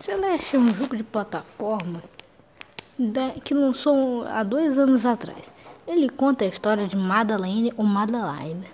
Celeste 0.00 0.54
é 0.54 0.58
um 0.60 0.72
jogo 0.72 0.96
de 0.96 1.02
plataforma 1.02 2.02
que 3.44 3.52
lançou 3.52 4.24
há 4.26 4.44
dois 4.44 4.78
anos 4.78 5.04
atrás. 5.04 5.52
Ele 5.86 6.08
conta 6.08 6.44
a 6.44 6.48
história 6.48 6.86
de 6.86 6.96
Madeleine 6.96 7.72
ou 7.76 7.84
Madeline, 7.84 8.64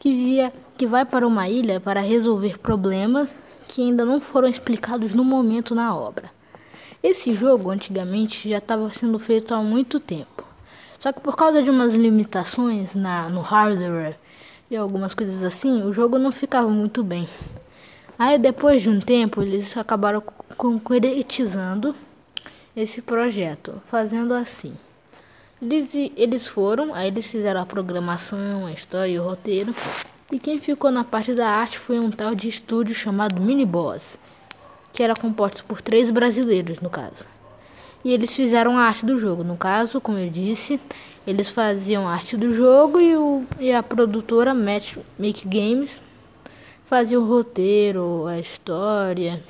que, 0.00 0.10
via, 0.10 0.52
que 0.76 0.86
vai 0.86 1.04
para 1.04 1.26
uma 1.26 1.48
ilha 1.48 1.78
para 1.78 2.00
resolver 2.00 2.58
problemas 2.58 3.28
que 3.68 3.82
ainda 3.82 4.04
não 4.04 4.20
foram 4.20 4.48
explicados 4.48 5.14
no 5.14 5.24
momento 5.24 5.74
na 5.74 5.94
obra. 5.94 6.30
Esse 7.02 7.34
jogo 7.34 7.70
antigamente 7.70 8.48
já 8.48 8.58
estava 8.58 8.92
sendo 8.92 9.18
feito 9.18 9.54
há 9.54 9.62
muito 9.62 10.00
tempo. 10.00 10.44
Só 10.98 11.12
que 11.12 11.20
por 11.20 11.36
causa 11.36 11.62
de 11.62 11.70
umas 11.70 11.94
limitações 11.94 12.94
na, 12.94 13.28
no 13.28 13.42
hardware 13.42 14.18
e 14.70 14.76
algumas 14.76 15.14
coisas 15.14 15.42
assim, 15.42 15.82
o 15.82 15.92
jogo 15.92 16.18
não 16.18 16.32
ficava 16.32 16.68
muito 16.68 17.04
bem. 17.04 17.28
Aí 18.18 18.38
depois 18.38 18.82
de 18.82 18.88
um 18.88 19.00
tempo 19.00 19.42
eles 19.42 19.76
acabaram 19.76 20.22
concretizando 20.56 21.94
esse 22.76 23.02
projeto, 23.02 23.82
fazendo 23.86 24.32
assim. 24.32 24.74
Eles, 25.60 25.94
eles 26.16 26.46
foram, 26.46 26.94
aí 26.94 27.08
eles 27.08 27.26
fizeram 27.26 27.60
a 27.60 27.66
programação, 27.66 28.66
a 28.66 28.72
história 28.72 29.10
e 29.10 29.18
o 29.18 29.24
roteiro. 29.24 29.74
E 30.30 30.38
quem 30.38 30.58
ficou 30.58 30.90
na 30.90 31.04
parte 31.04 31.34
da 31.34 31.48
arte 31.48 31.78
foi 31.78 31.98
um 31.98 32.10
tal 32.10 32.34
de 32.34 32.48
estúdio 32.48 32.94
chamado 32.94 33.40
Mini 33.40 33.64
Boss, 33.64 34.18
que 34.92 35.02
era 35.02 35.14
composto 35.14 35.64
por 35.64 35.80
três 35.80 36.10
brasileiros 36.10 36.80
no 36.80 36.90
caso. 36.90 37.24
E 38.04 38.12
eles 38.12 38.34
fizeram 38.34 38.76
a 38.76 38.82
arte 38.82 39.06
do 39.06 39.18
jogo. 39.18 39.42
No 39.42 39.56
caso, 39.56 40.00
como 40.00 40.18
eu 40.18 40.28
disse, 40.28 40.78
eles 41.26 41.48
faziam 41.48 42.06
a 42.06 42.12
arte 42.12 42.36
do 42.36 42.52
jogo 42.52 43.00
e, 43.00 43.16
o, 43.16 43.44
e 43.58 43.72
a 43.72 43.82
produtora 43.82 44.52
Match 44.52 44.96
Make 45.18 45.48
Games 45.48 46.02
fazia 46.86 47.18
o 47.18 47.26
roteiro, 47.26 48.26
a 48.26 48.38
história, 48.38 49.42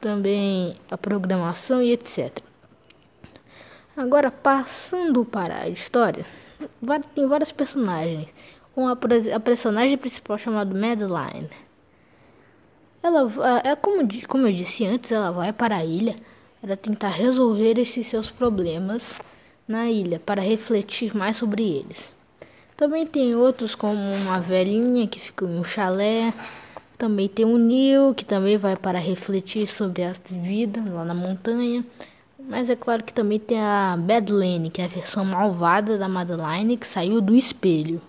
também 0.00 0.76
a 0.90 0.96
programação 0.96 1.82
e 1.82 1.92
etc. 1.92 2.38
Agora, 3.96 4.30
passando 4.30 5.24
para 5.24 5.62
a 5.62 5.68
história, 5.68 6.26
tem 7.14 7.26
vários 7.26 7.52
personagens. 7.52 8.28
Uma, 8.74 8.98
a 9.34 9.40
personagem 9.40 9.96
principal 9.96 10.36
chamada 10.36 10.78
Madeline. 10.78 11.48
Ela 13.02 13.60
é 13.64 13.74
como, 13.76 14.02
como 14.26 14.46
eu 14.46 14.52
disse 14.52 14.84
antes, 14.84 15.12
ela 15.12 15.30
vai 15.30 15.52
para 15.52 15.76
a 15.76 15.84
ilha 15.84 16.14
para 16.60 16.76
tentar 16.76 17.10
resolver 17.10 17.78
esses 17.78 18.08
seus 18.08 18.28
problemas 18.28 19.04
na 19.68 19.88
ilha, 19.88 20.18
para 20.18 20.42
refletir 20.42 21.16
mais 21.16 21.36
sobre 21.36 21.62
eles. 21.62 22.15
Também 22.76 23.06
tem 23.06 23.34
outros 23.34 23.74
como 23.74 23.98
uma 23.98 24.38
velhinha 24.38 25.06
que 25.06 25.18
fica 25.18 25.46
em 25.46 25.58
um 25.58 25.64
chalé. 25.64 26.34
Também 26.98 27.26
tem 27.26 27.46
o 27.46 27.56
Neil, 27.56 28.14
que 28.14 28.22
também 28.24 28.58
vai 28.58 28.76
para 28.76 28.98
refletir 28.98 29.66
sobre 29.66 30.02
a 30.04 30.12
vida 30.28 30.84
lá 30.86 31.02
na 31.02 31.14
montanha. 31.14 31.82
Mas 32.38 32.68
é 32.68 32.76
claro 32.76 33.02
que 33.02 33.14
também 33.14 33.38
tem 33.38 33.58
a 33.58 33.96
Badlane, 33.98 34.68
que 34.68 34.82
é 34.82 34.84
a 34.84 34.88
versão 34.88 35.24
malvada 35.24 35.96
da 35.96 36.06
Madeline, 36.06 36.76
que 36.76 36.86
saiu 36.86 37.22
do 37.22 37.34
espelho. 37.34 38.00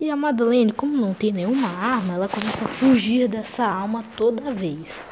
E 0.00 0.10
a 0.10 0.16
Madeleine, 0.16 0.72
como 0.72 0.96
não 0.96 1.12
tem 1.12 1.30
nenhuma 1.30 1.68
arma, 1.68 2.14
ela 2.14 2.28
começa 2.28 2.64
a 2.64 2.68
fugir 2.68 3.28
dessa 3.28 3.66
alma 3.66 4.02
toda 4.16 4.54
vez. 4.54 5.04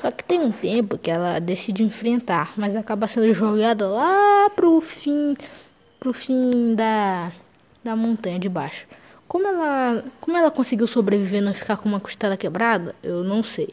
Só 0.00 0.12
que 0.12 0.22
tem 0.22 0.38
um 0.38 0.52
tempo 0.52 0.96
que 0.96 1.10
ela 1.10 1.40
decide 1.40 1.82
enfrentar, 1.82 2.52
mas 2.56 2.76
acaba 2.76 3.08
sendo 3.08 3.34
jogada 3.34 3.88
lá 3.88 4.48
pro 4.50 4.80
fim 4.80 5.34
pro 5.98 6.12
fim 6.12 6.74
da, 6.74 7.32
da 7.82 7.96
montanha 7.96 8.38
de 8.38 8.48
baixo. 8.48 8.86
Como 9.26 9.46
ela, 9.46 10.04
como 10.20 10.36
ela 10.36 10.50
conseguiu 10.50 10.86
sobreviver 10.86 11.42
e 11.42 11.44
não 11.44 11.52
ficar 11.52 11.76
com 11.76 11.88
uma 11.88 12.00
costela 12.00 12.36
quebrada, 12.36 12.94
eu 13.02 13.22
não 13.22 13.42
sei. 13.42 13.68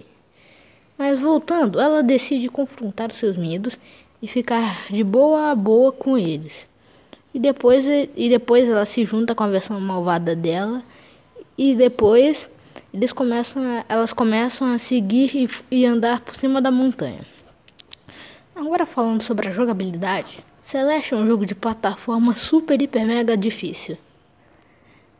Mas 0.97 1.19
voltando, 1.19 1.79
ela 1.79 2.01
decide 2.01 2.49
confrontar 2.49 3.11
os 3.11 3.17
seus 3.17 3.37
medos 3.37 3.77
e 4.21 4.27
ficar 4.27 4.85
de 4.89 5.03
boa 5.03 5.51
a 5.51 5.55
boa 5.55 5.91
com 5.91 6.17
eles. 6.17 6.65
E 7.33 7.39
depois, 7.39 7.85
e 8.15 8.29
depois 8.29 8.67
ela 8.67 8.85
se 8.85 9.05
junta 9.05 9.35
com 9.35 9.43
a 9.43 9.49
versão 9.49 9.79
malvada 9.79 10.35
dela. 10.35 10.81
E 11.57 11.75
depois 11.75 12.49
eles 12.93 13.11
começam 13.11 13.83
elas 13.87 14.13
começam 14.13 14.73
a 14.73 14.79
seguir 14.79 15.35
e, 15.35 15.49
e 15.69 15.85
andar 15.85 16.21
por 16.21 16.35
cima 16.35 16.61
da 16.61 16.71
montanha. 16.71 17.25
Agora 18.55 18.85
falando 18.85 19.21
sobre 19.21 19.49
a 19.49 19.51
jogabilidade, 19.51 20.39
Celeste 20.65 21.13
é 21.13 21.17
um 21.17 21.27
jogo 21.27 21.45
de 21.45 21.53
plataforma 21.53 22.33
super, 22.33 22.81
hiper, 22.81 23.05
mega 23.05 23.37
difícil. 23.37 23.99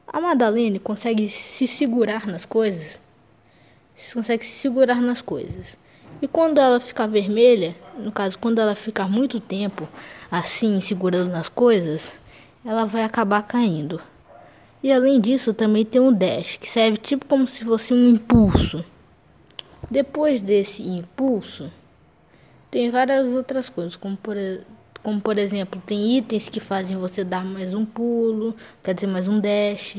A 0.08 0.20
Madalene 0.20 0.80
consegue 0.80 1.30
se 1.30 1.68
segurar 1.68 2.26
nas 2.26 2.46
coisas. 2.46 3.00
Consegue 4.12 4.44
se 4.44 4.54
segurar 4.54 5.00
nas 5.00 5.22
coisas. 5.22 5.78
E 6.20 6.28
quando 6.28 6.58
ela 6.58 6.80
ficar 6.80 7.06
vermelha, 7.06 7.76
no 7.96 8.12
caso, 8.12 8.40
quando 8.40 8.58
ela 8.58 8.74
ficar 8.74 9.08
muito 9.08 9.40
tempo 9.40 9.88
assim, 10.32 10.82
segurando 10.82 11.30
nas 11.30 11.48
coisas, 11.48 12.12
ela 12.66 12.86
vai 12.86 13.04
acabar 13.04 13.44
caindo. 13.44 14.02
E 14.82 14.92
além 14.92 15.22
disso, 15.22 15.54
também 15.54 15.86
tem 15.86 16.02
um 16.02 16.12
dash, 16.12 16.58
que 16.58 16.68
serve 16.68 16.98
tipo 16.98 17.24
como 17.28 17.48
se 17.48 17.64
fosse 17.64 17.94
um 17.94 18.10
impulso. 18.10 18.84
Depois 19.92 20.42
desse 20.42 20.82
impulso, 20.82 21.72
tem 22.72 22.90
várias 22.90 23.30
outras 23.30 23.70
coisas, 23.70 23.96
como 23.96 24.18
por, 24.18 24.36
como 25.06 25.22
por 25.22 25.38
exemplo, 25.38 25.80
tem 25.86 26.18
itens 26.18 26.50
que 26.50 26.60
fazem 26.60 26.98
você 26.98 27.24
dar 27.24 27.46
mais 27.46 27.76
um 27.76 27.86
pulo, 27.86 28.56
quer 28.84 28.96
dizer, 28.96 29.06
mais 29.06 29.28
um 29.28 29.40
dash. 29.40 29.98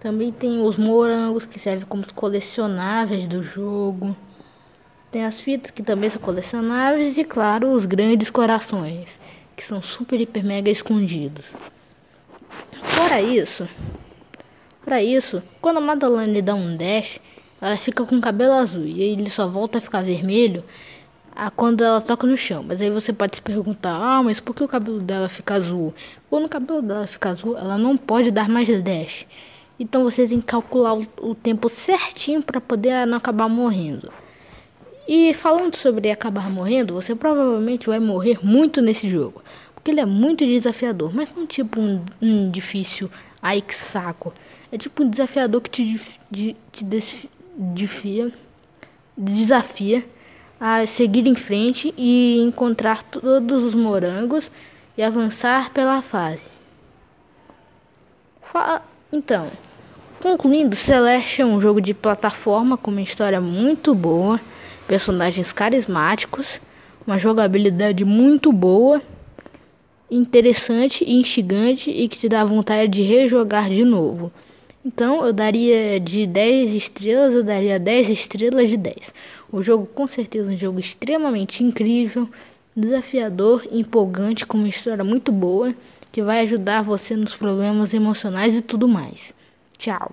Também 0.00 0.32
tem 0.32 0.62
os 0.62 0.78
morangos 0.78 1.44
que 1.44 1.58
servem 1.58 1.86
como 1.86 2.02
os 2.02 2.10
colecionáveis 2.10 3.26
do 3.26 3.42
jogo. 3.42 4.16
Tem 5.12 5.26
as 5.26 5.38
fitas 5.38 5.70
que 5.70 5.82
também 5.82 6.08
são 6.08 6.22
colecionáveis 6.22 7.18
e 7.18 7.24
claro, 7.24 7.70
os 7.70 7.84
grandes 7.84 8.30
corações, 8.30 9.20
que 9.54 9.62
são 9.62 9.82
super 9.82 10.18
hiper 10.18 10.42
mega 10.42 10.70
escondidos. 10.70 11.52
Fora 12.80 13.20
isso, 13.20 13.68
para 14.86 15.02
isso, 15.02 15.42
quando 15.60 15.76
a 15.76 15.82
Madalene 15.82 16.40
dá 16.40 16.54
um 16.54 16.78
dash, 16.78 17.20
ela 17.60 17.76
fica 17.76 18.06
com 18.06 18.16
o 18.16 18.22
cabelo 18.22 18.54
azul 18.54 18.86
e 18.86 19.02
ele 19.02 19.28
só 19.28 19.46
volta 19.46 19.76
a 19.76 19.82
ficar 19.82 20.02
vermelho 20.02 20.64
a 21.38 21.52
quando 21.52 21.84
ela 21.84 22.00
toca 22.00 22.26
no 22.26 22.36
chão. 22.36 22.64
Mas 22.66 22.80
aí 22.80 22.90
você 22.90 23.12
pode 23.12 23.36
se 23.36 23.42
perguntar: 23.42 23.94
ah, 23.94 24.22
mas 24.22 24.40
por 24.40 24.54
que 24.54 24.64
o 24.64 24.68
cabelo 24.68 24.98
dela 24.98 25.28
fica 25.28 25.54
azul? 25.54 25.94
Quando 26.28 26.46
o 26.46 26.48
cabelo 26.48 26.82
dela 26.82 27.06
fica 27.06 27.30
azul, 27.30 27.56
ela 27.56 27.78
não 27.78 27.96
pode 27.96 28.32
dar 28.32 28.48
mais 28.48 28.68
dash. 28.82 29.24
Então 29.78 30.02
você 30.02 30.26
tem 30.26 30.40
que 30.40 30.46
calcular 30.46 30.94
o, 30.94 31.06
o 31.22 31.34
tempo 31.36 31.68
certinho 31.68 32.42
para 32.42 32.60
poder 32.60 33.06
não 33.06 33.16
acabar 33.16 33.48
morrendo. 33.48 34.12
E 35.06 35.32
falando 35.32 35.76
sobre 35.76 36.10
acabar 36.10 36.50
morrendo, 36.50 36.92
você 36.92 37.14
provavelmente 37.14 37.86
vai 37.86 38.00
morrer 38.00 38.44
muito 38.44 38.82
nesse 38.82 39.08
jogo. 39.08 39.40
Porque 39.72 39.92
ele 39.92 40.00
é 40.00 40.04
muito 40.04 40.44
desafiador, 40.44 41.14
mas 41.14 41.28
não 41.34 41.46
tipo 41.46 41.80
um, 41.80 42.04
um 42.20 42.50
difícil, 42.50 43.08
ai 43.40 43.62
que 43.62 43.74
saco. 43.74 44.34
É 44.72 44.76
tipo 44.76 45.04
um 45.04 45.08
desafiador 45.08 45.60
que 45.62 45.70
te, 45.70 46.00
te, 46.30 46.56
te 46.72 46.84
desafia 49.16 50.04
a 50.60 50.86
seguir 50.86 51.26
em 51.26 51.34
frente 51.34 51.94
e 51.96 52.40
encontrar 52.40 53.02
todos 53.02 53.62
os 53.62 53.74
morangos 53.74 54.50
e 54.96 55.02
avançar 55.02 55.70
pela 55.70 56.02
fase. 56.02 56.42
Então, 59.12 59.50
concluindo, 60.20 60.74
Celeste 60.74 61.42
é 61.42 61.46
um 61.46 61.60
jogo 61.60 61.80
de 61.80 61.94
plataforma 61.94 62.76
com 62.76 62.90
uma 62.90 63.02
história 63.02 63.40
muito 63.40 63.94
boa, 63.94 64.40
personagens 64.86 65.52
carismáticos, 65.52 66.60
uma 67.06 67.18
jogabilidade 67.18 68.04
muito 68.04 68.52
boa, 68.52 69.00
interessante 70.10 71.04
e 71.04 71.20
instigante 71.20 71.90
e 71.90 72.08
que 72.08 72.18
te 72.18 72.28
dá 72.28 72.44
vontade 72.44 72.90
de 72.90 73.02
rejogar 73.02 73.68
de 73.68 73.84
novo. 73.84 74.32
Então 74.88 75.22
eu 75.26 75.34
daria 75.34 76.00
de 76.00 76.26
10 76.26 76.72
estrelas, 76.72 77.34
eu 77.34 77.44
daria 77.44 77.78
10 77.78 78.08
estrelas 78.08 78.70
de 78.70 78.78
10. 78.78 79.12
O 79.52 79.62
jogo 79.62 79.84
com 79.84 80.08
certeza 80.08 80.50
é 80.50 80.54
um 80.54 80.56
jogo 80.56 80.80
extremamente 80.80 81.62
incrível, 81.62 82.26
desafiador, 82.74 83.68
empolgante, 83.70 84.46
com 84.46 84.56
uma 84.56 84.68
história 84.68 85.04
muito 85.04 85.30
boa, 85.30 85.74
que 86.10 86.22
vai 86.22 86.40
ajudar 86.40 86.82
você 86.82 87.14
nos 87.14 87.36
problemas 87.36 87.92
emocionais 87.92 88.54
e 88.54 88.62
tudo 88.62 88.88
mais. 88.88 89.34
Tchau. 89.76 90.10